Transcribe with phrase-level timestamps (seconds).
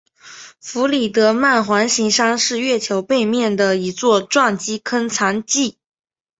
[0.59, 5.77] 弗里德曼环形山是月球背面的一座撞击坑残迹。